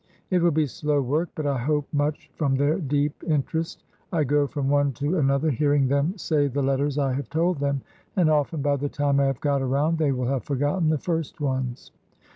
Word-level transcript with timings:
It 0.31 0.41
will 0.41 0.49
be 0.49 0.65
slow 0.65 0.99
work, 0.99 1.29
but 1.35 1.45
I 1.45 1.59
hope 1.59 1.85
much 1.93 2.31
from 2.33 2.55
their 2.55 2.79
deep 2.79 3.21
inter 3.21 3.59
est. 3.59 3.83
I 4.11 4.23
go 4.23 4.47
from 4.47 4.67
one 4.67 4.93
to 4.93 5.19
another, 5.19 5.51
hearing 5.51 5.87
them 5.89 6.17
say 6.17 6.47
the 6.47 6.63
letters 6.63 6.97
I 6.97 7.13
have 7.13 7.29
told 7.29 7.59
them; 7.59 7.81
and 8.15 8.27
often, 8.27 8.63
by 8.63 8.77
the 8.77 8.89
time 8.89 9.19
I 9.19 9.25
have 9.27 9.41
got 9.41 9.61
around, 9.61 9.99
they 9.99 10.11
will 10.11 10.25
have 10.27 10.43
forgotten 10.43 10.89
the 10.89 10.97
first 10.97 11.39
ones. 11.39 11.91